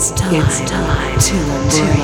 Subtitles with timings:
[0.00, 1.18] It's time, it's time.
[1.18, 1.99] To embrace.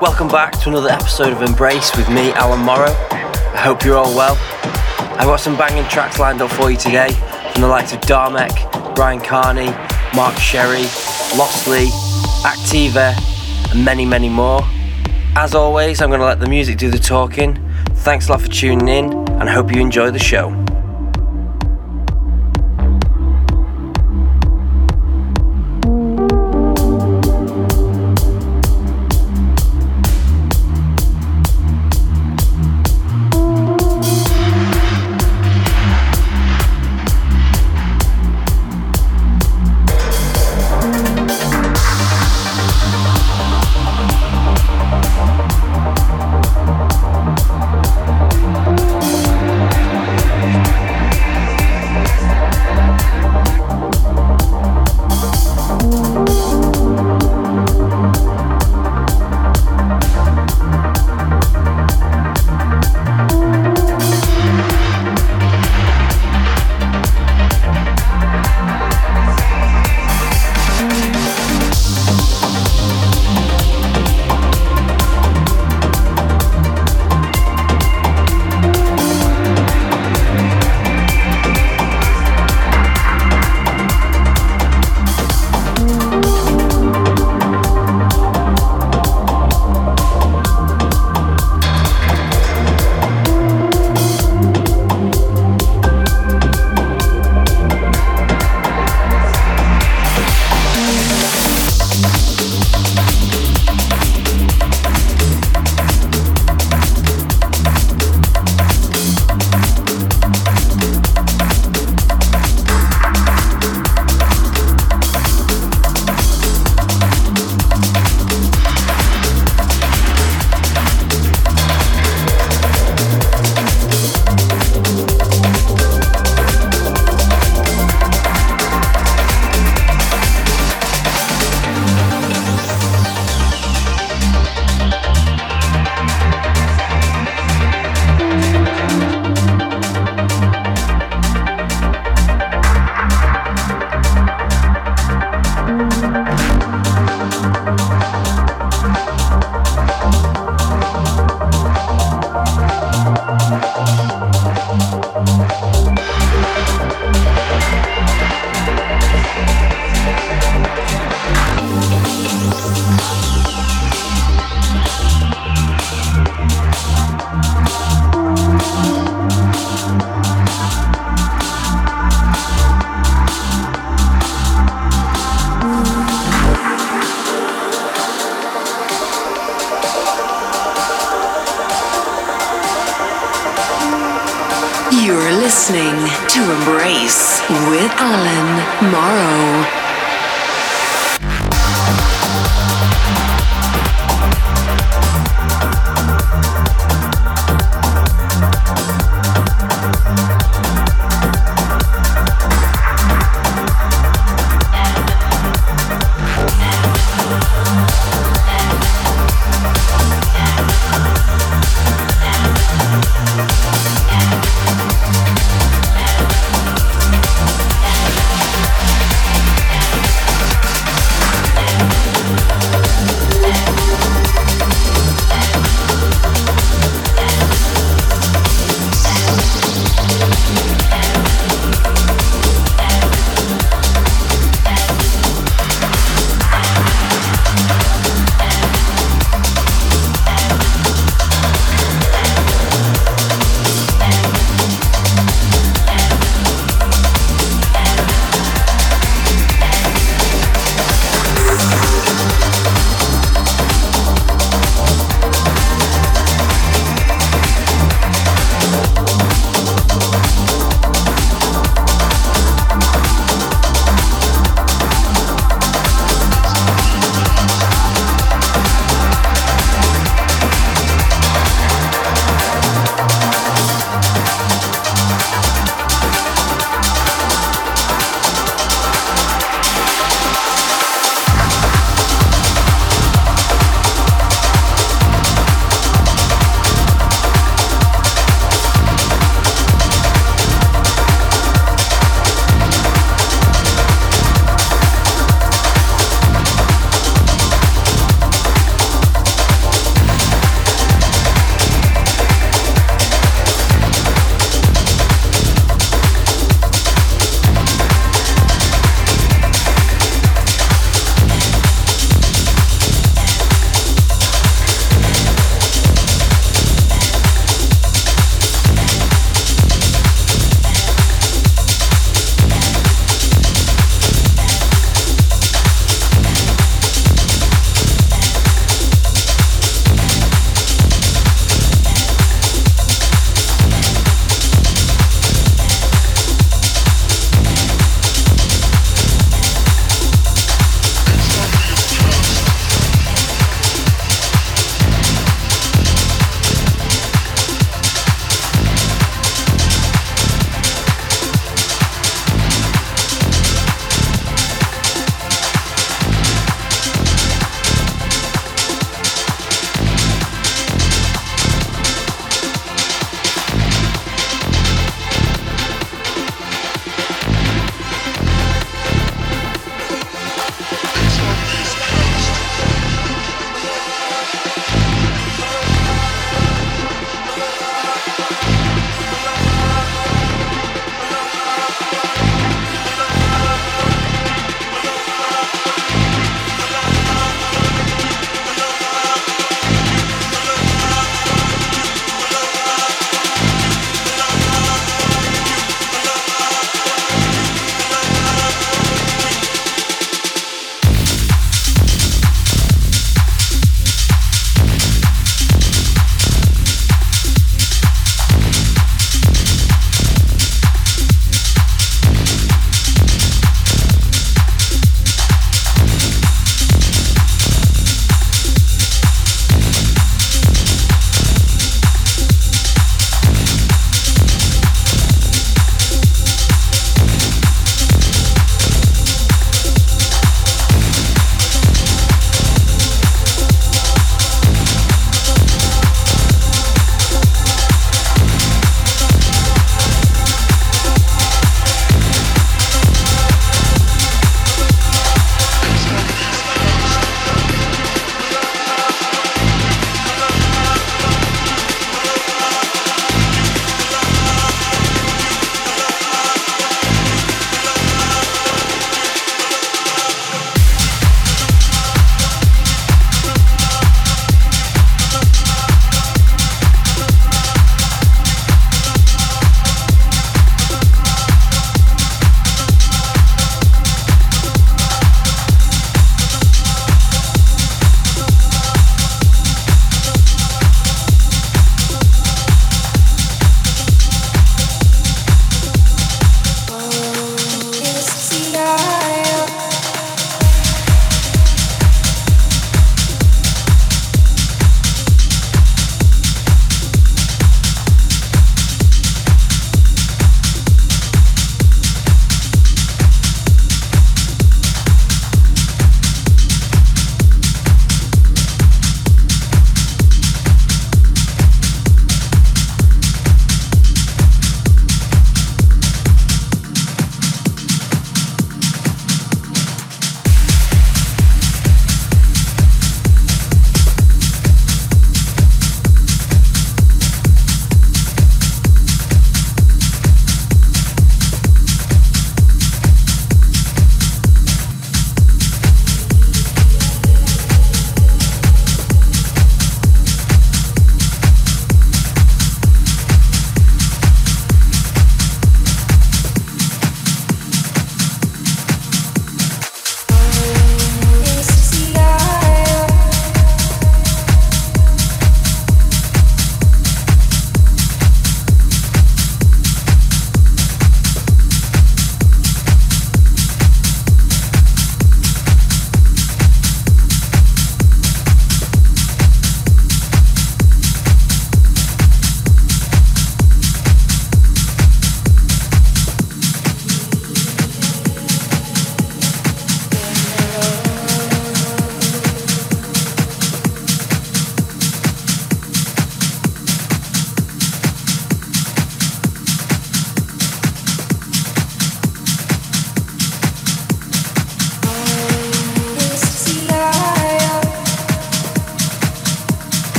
[0.00, 2.92] Welcome back to another episode of Embrace with me, Alan Morrow.
[3.10, 4.38] I hope you're all well.
[5.18, 7.10] I've got some banging tracks lined up for you today
[7.52, 9.72] from the likes of Darmek, Bryan Kearney,
[10.14, 10.82] Mark Sherry,
[11.36, 11.86] Lostly,
[12.44, 13.12] Activa,
[13.72, 14.60] and many, many more.
[15.34, 17.58] As always, I'm going to let the music do the talking.
[17.96, 20.50] Thanks a lot for tuning in, and I hope you enjoy the show.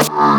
[0.00, 0.37] Ah!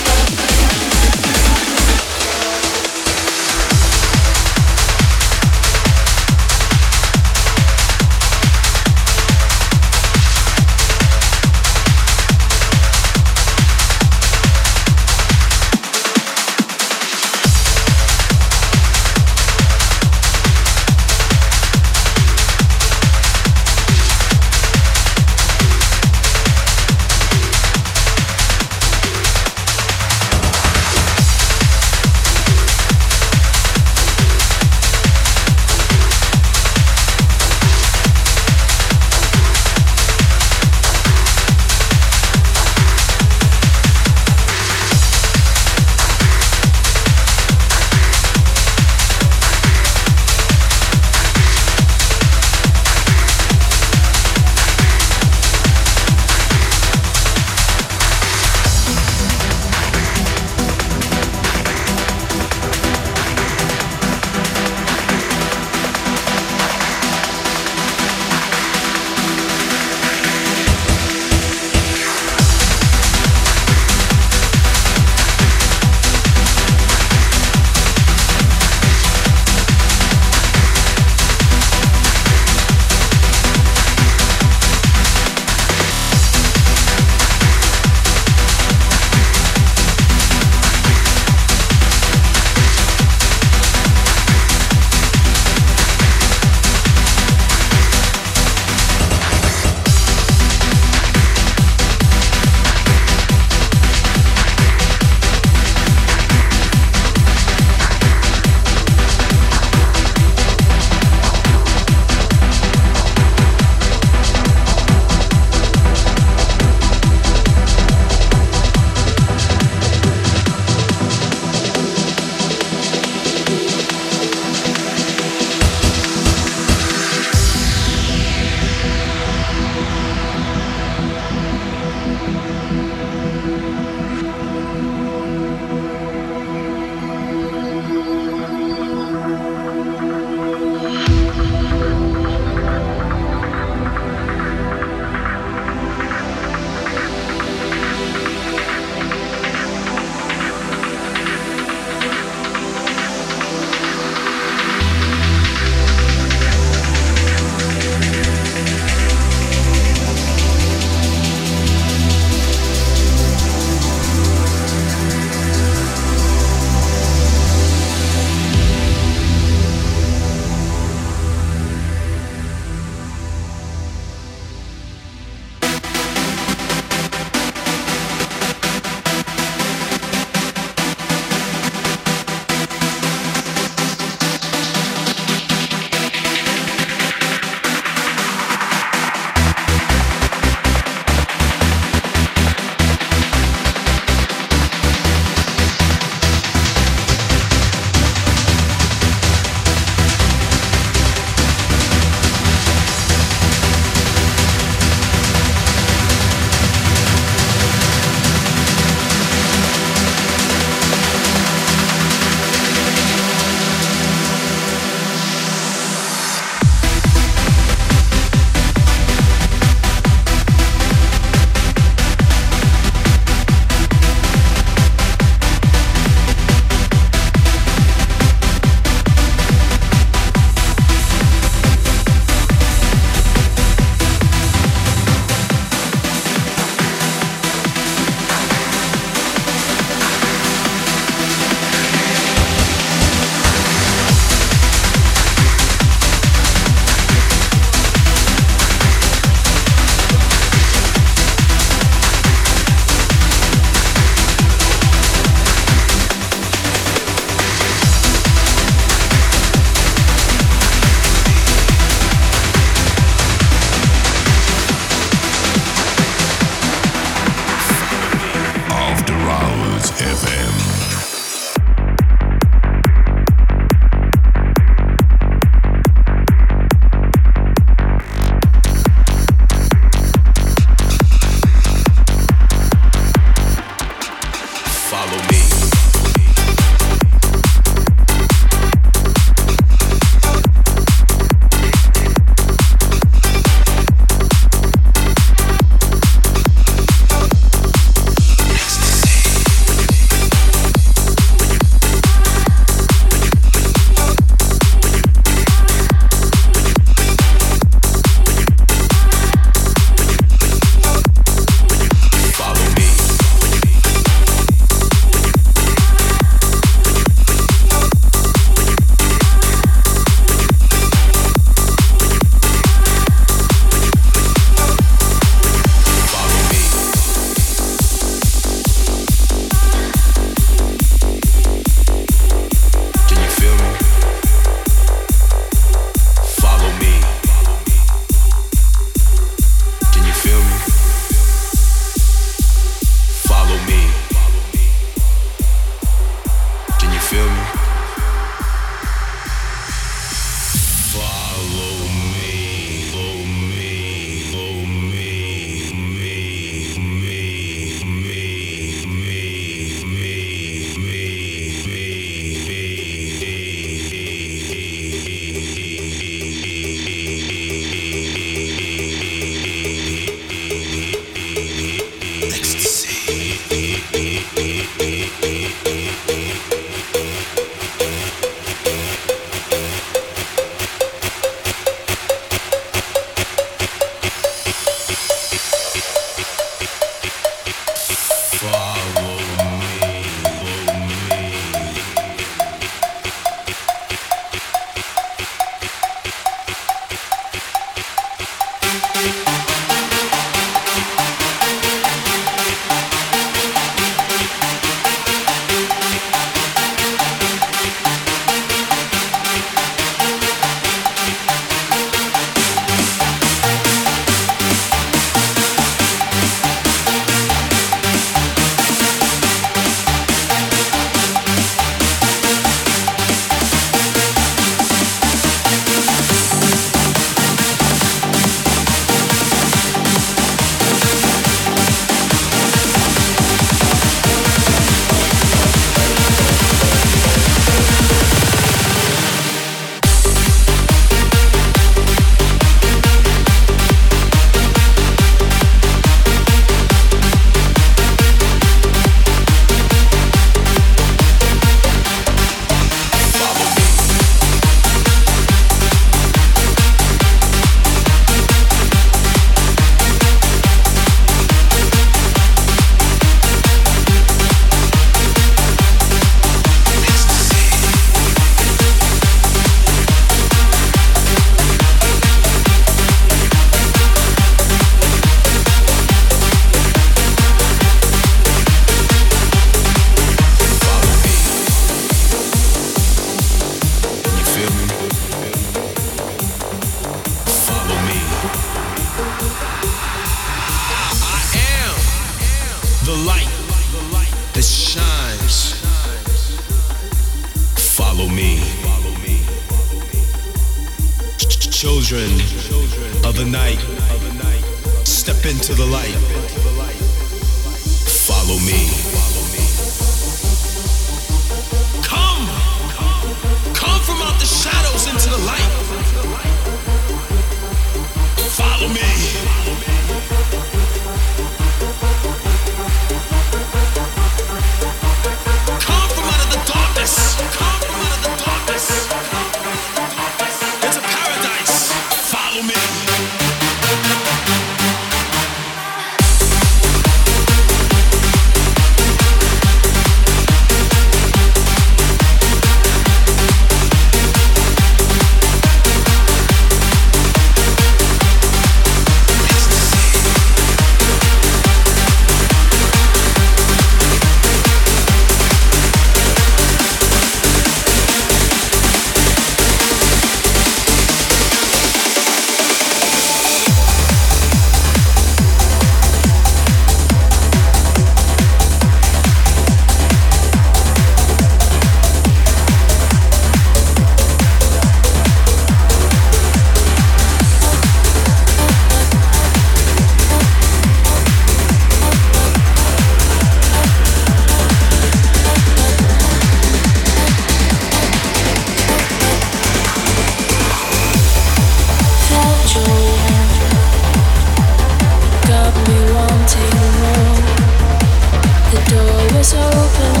[599.22, 600.00] Was open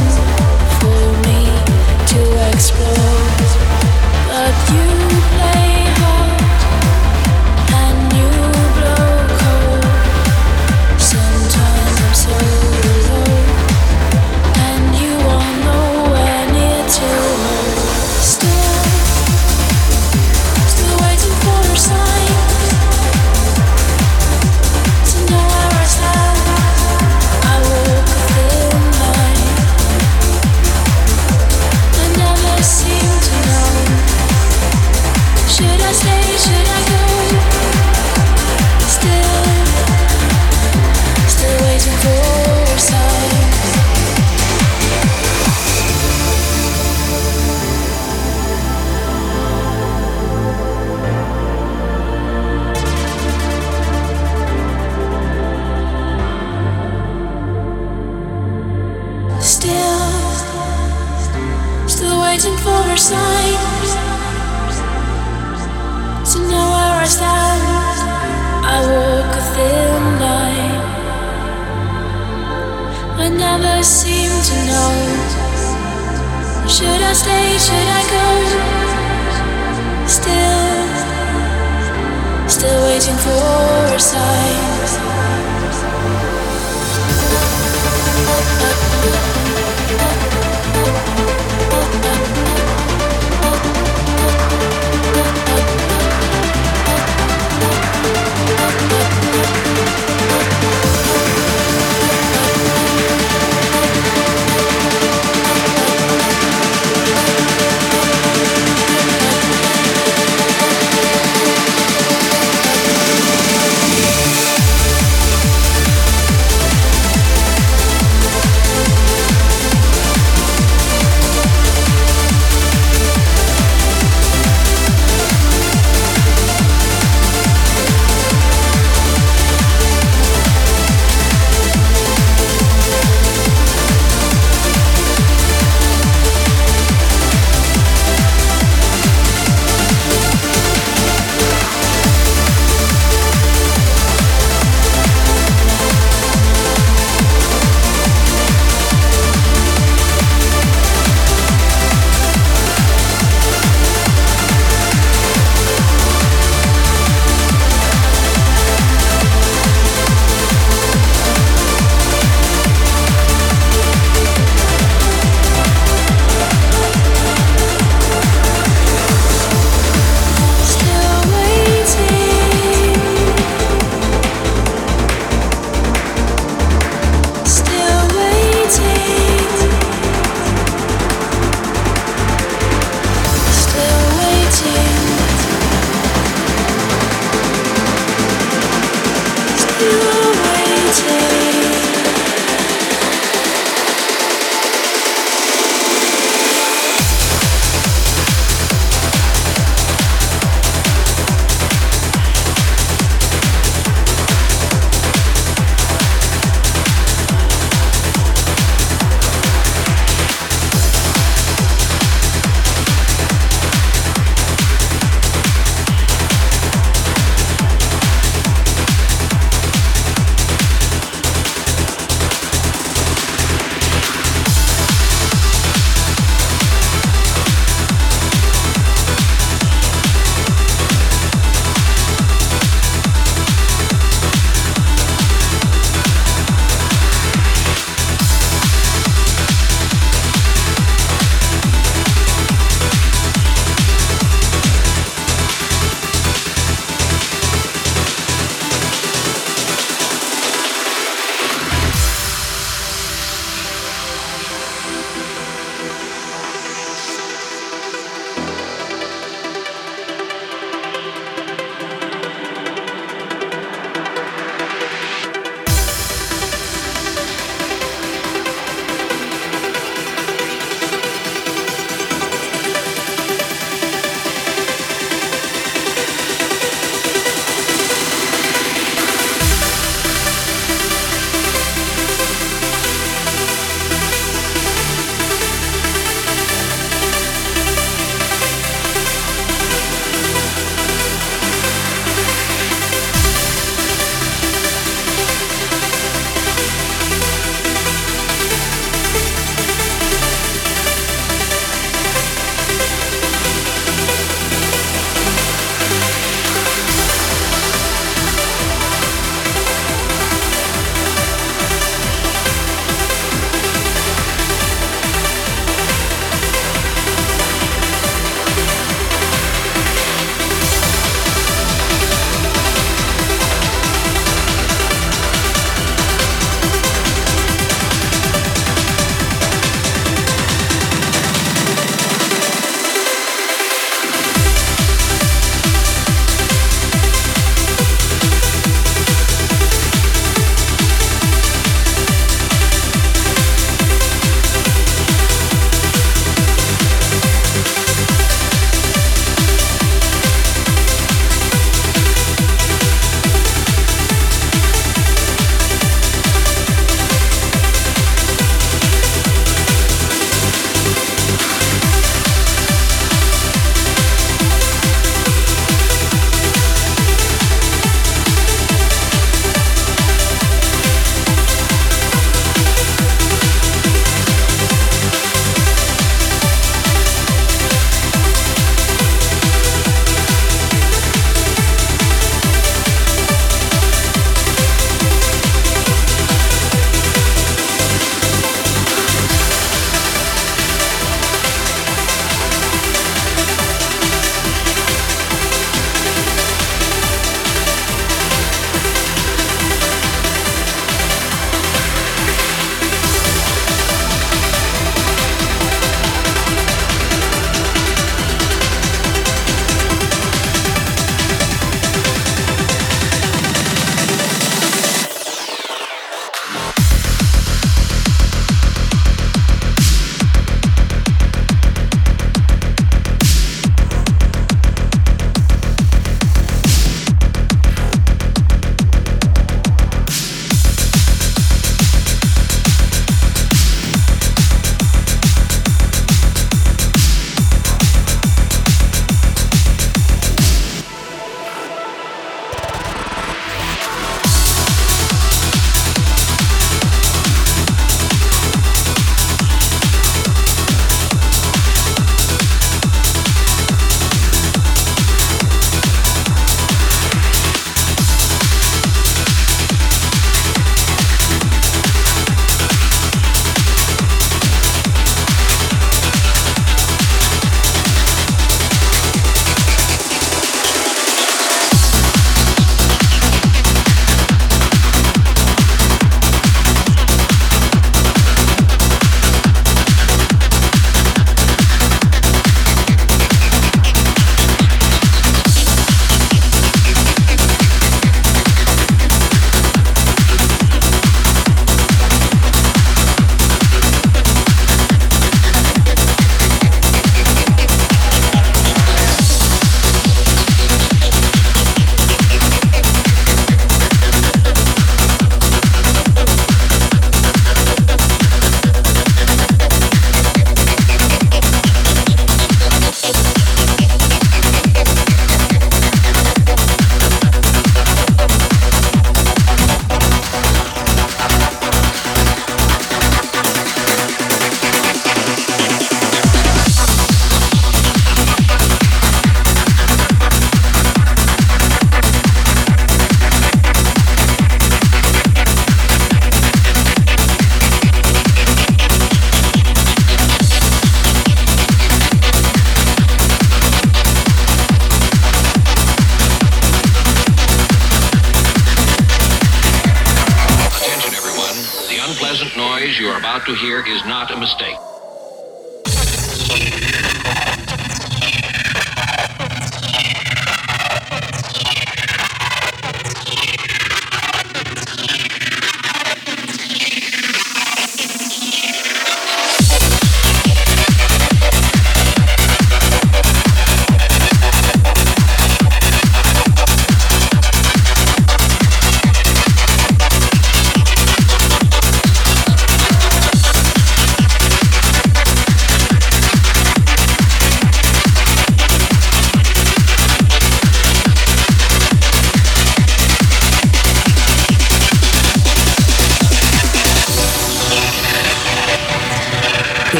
[0.80, 1.44] for me
[2.08, 3.21] to explore,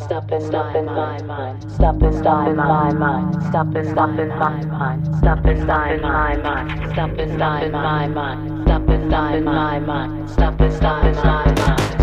[0.00, 1.60] Stop and stop in my mind.
[1.70, 3.42] Stop inside my mind.
[5.20, 6.86] Stop inside my mind.
[6.92, 8.62] Stop inside my mind.
[8.64, 10.30] Stop inside my mind.
[10.30, 11.99] Stop inside